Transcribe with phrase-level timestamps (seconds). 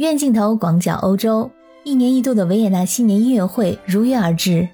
[0.00, 1.50] 院镜头广角欧洲，
[1.84, 4.66] 一年一度的维也纳新年音乐会如约而至。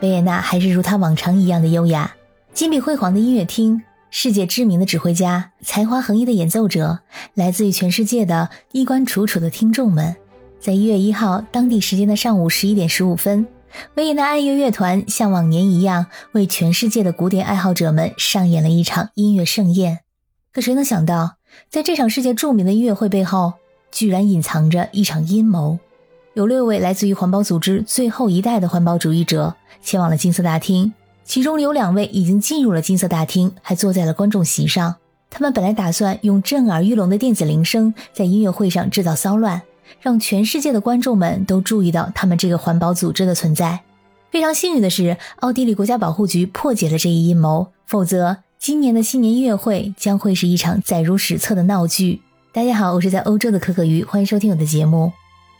[0.00, 2.14] 维也纳还是如他往常一样的优雅，
[2.54, 7.00] 金碧辉煌的音乐厅，世界知名的指挥家，才华横溢的演奏者，
[7.34, 10.16] 来自于全世界的衣冠楚楚的听众们。
[10.58, 13.46] 在一月一号当地时间的上午十一点十五分，
[13.96, 19.98] 维也纳爱乐乐团像往年一样，为全世界的古典爱好者们上演了一场音乐盛宴。
[20.54, 21.36] 可谁能想到，
[21.68, 23.52] 在这场世界著名的音乐会背后，
[23.90, 25.78] 居然隐藏着一场阴谋，
[26.34, 30.92] 有六位来自于环保组织最后一代的环保主义者前往了金色大厅，
[31.24, 34.96] 其中有两位已经进入了金色大厅，还坐在了观众席上。
[35.28, 39.62] 他们本来打算用震耳欲聋的电子铃声在音乐会上制造骚乱，
[40.00, 43.80] 让全世界的观众们都注意到他们这个环保组织的存在。
[44.30, 52.22] 非常幸运的是，奥地利国家保护局破解了这一阴谋，否则今年的新年音乐会将会是一场载入史册的闹剧。
[52.52, 55.12] 大家好，我是在欧洲的可可鱼，欢迎收听我的节目。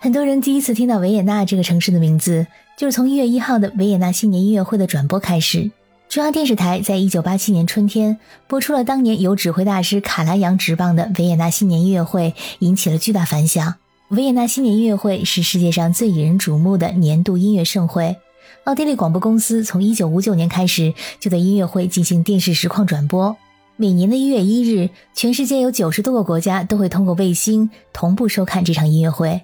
[0.00, 5.70] 很多人第一次听到维也纳这个城市的名字，就是从一月一号的维也纳新年音乐会的转播开始。
[6.08, 13.76] 中央电视台在一九八七年春天播出了当年由指挥大师卡拉扬执棒的维也纳新年音乐会，引起了巨大反响。
[14.08, 18.16] 维也纳新年音乐会是世界上最引人瞩目的年度音乐盛会。
[18.64, 23.36] 奥地利广播公司从一九五九年开始就对音乐会进行电视实况转播。
[23.82, 29.40] 每年的一月一日，全世界有九十多个国家都会通过卫星同步收看这场音乐会。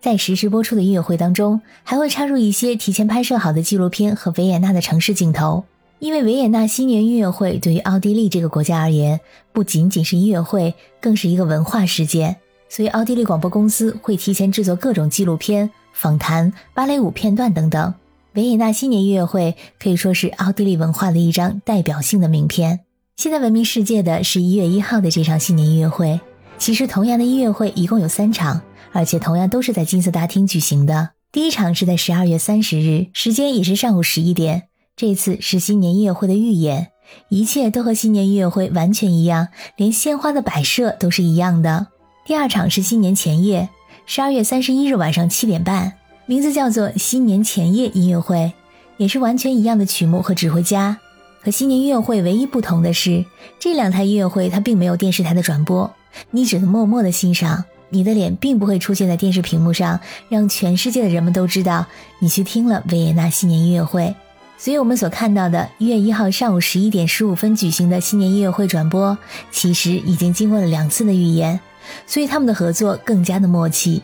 [0.00, 5.64] 在实时播出的音乐会当中，还会插入一些提前拍摄好的纪录片和维也纳的城市镜头。
[5.98, 9.18] 因为维也纳新年音乐会对于奥地利这个国家而言，
[9.52, 12.36] 不仅仅是音乐会，更是一个文化事件，
[12.68, 17.92] 所以奥地利广播公司会提前制作各种纪录片、访谈、芭蕾舞片段等等。
[18.34, 22.78] 维也纳新年音乐会可以说是奥地利文化的一张代表性的名片。
[23.20, 26.18] 现在闻名世界的是一月一号的这场新年音乐会。
[26.56, 31.10] 其实，同样的音乐会一共有三场，而且同样都是在金色大厅举行的。
[31.30, 34.68] 第一场是在十二月三十日，时间也是上午十一点。
[34.96, 36.92] 这次是新年音乐会的预演，
[37.28, 41.88] 一切都和新年音乐会完全一样，连鲜花的摆设都是一样的。
[42.24, 43.68] 第二场是新年前夜，
[44.06, 45.92] 十二月三十一日晚上七点半，
[46.24, 48.54] 名字叫做新年前夜音乐会，
[48.96, 50.96] 也是完全一样的曲目和指挥家。
[51.42, 53.24] 和新年音乐会唯一不同的是，
[53.58, 55.90] 这两台音乐会它并没有电视台的转播，
[56.30, 59.98] 你只能默默的欣赏，你的脸并不会出现在电视屏幕上，
[60.28, 61.86] 让全世界的人们都知道
[62.18, 64.14] 你去听了维也纳新年音乐会。
[64.58, 69.16] 所以，我们所看到的一月一号上午十一点十五分举行的新年音乐会转播，
[69.50, 71.58] 其实已经经过了两次的预演，
[72.06, 74.02] 所以他们的合作更加的默契。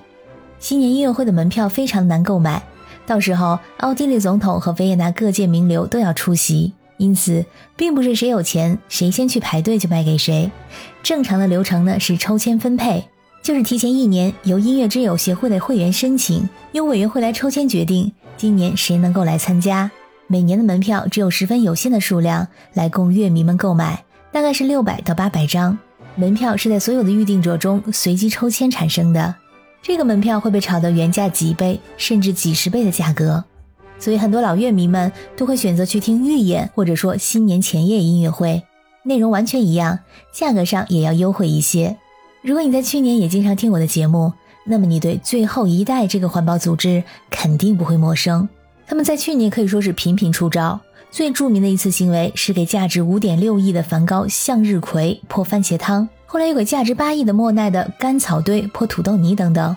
[0.58, 2.62] 新年音乐会的门票非常难购买，
[3.04, 6.72] 到时候奥地利总统和维也纳各界名流都要出席。
[6.98, 7.44] 因此，
[7.76, 10.50] 并不是谁有钱谁先去排队就卖给谁。
[11.02, 13.04] 正常的流程呢是抽签分配，
[13.42, 19.90] 就是提前一年由音乐之友协会的会员申请，由委员会来抽签决定今年谁能够来参加。
[20.26, 25.78] 每年的门票只有十分有限的数量来供乐迷们购买，大概是六百到八百张。
[26.16, 29.34] 门票是在所有的预定者中随机抽签产生的，
[29.82, 33.44] 这个门票会被炒到原价几倍甚至几十倍的价格。
[33.98, 38.62] 所以很多老乐迷们都会选择去听预演，或者说新年前夜音乐会，
[39.04, 39.98] 内容完全一样，
[40.32, 41.96] 价格上也要优惠一些。
[42.42, 44.32] 如果你在去年也经常听我的节目，
[44.64, 48.48] 那么你对最后一代这个环保组织肯定不会陌生。
[48.86, 50.78] 他们在去年可以说是频频出招，
[51.10, 59.76] 最著名的一次行为是给价值五点六亿的梵高向日葵泼番茄汤，后来又给价值八亿的莫奈的干草堆泼土豆泥等等，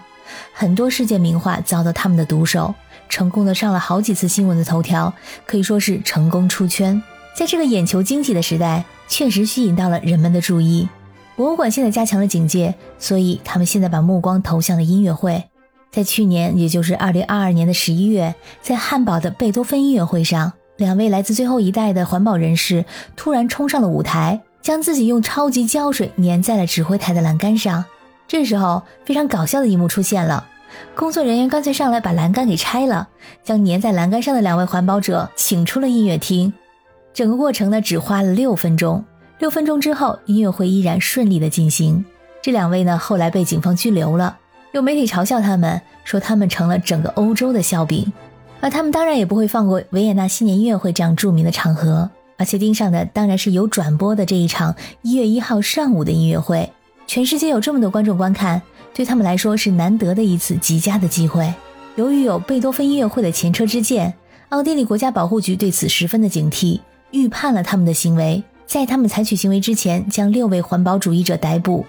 [0.54, 2.74] 很多世界名画遭到他们的毒手。
[3.08, 5.12] 成功的上了好几次新闻的头条，
[5.48, 7.02] 可以说是成功出圈。
[7.36, 10.88] 在这个眼球经济的时代，确实吸引到了人们的注意。
[11.36, 15.44] 博物馆现在加强了警戒，所以他们现在把目光投向了音乐会。
[15.92, 22.86] 在去年，也就是二零二二年的十一月，在汉堡的贝多芬音乐会上，两位来自最后一代的环保人士
[23.16, 27.86] 突然冲上了舞台，将自己用超级胶水粘在了指挥台的栏杆上。
[28.30, 30.46] 这时候，非常搞笑的一幕出现了。
[30.96, 33.10] 工作人员干脆上来把栏杆给拆了，
[33.44, 36.54] 将粘在栏杆上的两位环保者请出了音乐厅。
[37.12, 39.04] 整个过程呢只花了六分钟。
[39.40, 42.06] 六分钟之后，音乐会依然顺利的进行。
[42.40, 44.38] 这两位呢后来被警方拘留了。
[44.74, 48.14] 有媒体嘲笑他们，说他们成了整个欧洲的笑柄。
[48.62, 56.72] 而他们当然也不会放过维也纳新年音乐会这样著名的场合，而且盯上的当然是有转播的这一场一月一号上午的音乐会。
[57.10, 58.62] 全世界有这么多观众观看。
[58.94, 61.52] 对他们来说是难得的一次极佳的机会。
[61.96, 64.14] 由于有贝多芬音乐会的前车之鉴，
[64.50, 66.80] 奥地利国家保护局对此十分的警惕，
[67.10, 71.84] 预判了他们的行为，在他们采取行为之前，将六位环保主义者逮捕，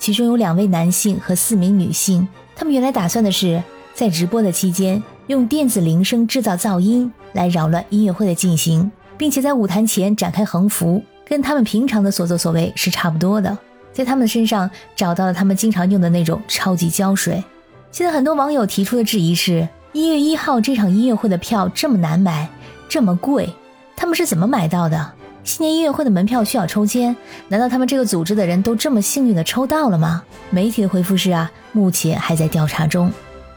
[0.00, 2.26] 其中有两位男性和四名女性。
[2.56, 3.62] 他们原来打算的是
[3.94, 13.56] 在直播的期间用电子铃声制造噪音来扰乱音乐会的进行，并且在舞台前展开横幅，跟他们平常的所作所为是差不多的。
[13.96, 17.42] 在他们身上找到了他们经常用的那种超级胶水。
[17.90, 22.46] 现在很多网友提出的质疑是：一月一号这场音乐会的票这么难买，
[22.90, 23.48] 这么贵，
[23.96, 25.12] 他们是怎么买到的？
[25.44, 27.16] 新年音乐会的门票需要抽签，
[27.48, 30.22] 难道他们这个组织的人都这么幸运的抽到了吗？
[30.50, 33.10] 媒体的回复是啊，目前还在调查中。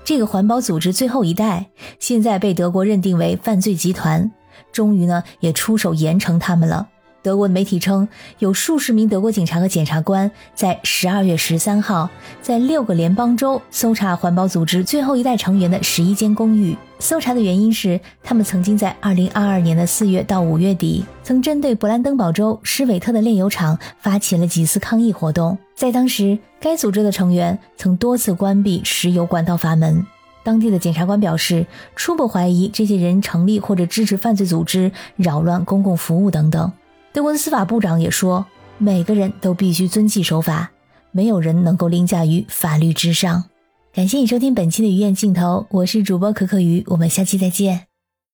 [0.05, 1.65] 这个环保组织最后一代
[1.99, 4.31] 现在被德国认定为犯罪集团，
[4.71, 6.88] 终于呢也出手严惩他们了。
[7.21, 8.07] 德国的媒体称，
[8.39, 12.09] 有数十名德国警察和检察官在十二月十三号，
[12.41, 16.77] 在六个联邦州搜查环保组织最后一代成员的十一间公寓。
[16.99, 25.57] 搜查的原因是，他们曾经在二零二二年的四月到五月底，曾针对勃兰登堡州施韦特的炼油厂发起了几次抗议活动。
[25.75, 30.05] 在当时，该组织的成员曾多次关闭石油管道阀门。
[30.43, 31.65] 当地的检察官表示，
[31.95, 36.71] 初步怀疑这些人成立或者支持犯罪组织，扰乱公共服务等等。
[37.11, 38.45] 德国的司法部长也说，
[38.77, 40.71] 每个人都必须遵纪守法，
[41.11, 43.45] 没有人能够凌驾于法律之上。
[43.91, 47.88] 感谢你收听本期的鱼眼镜头，我是主播可可鱼，我们下期再见。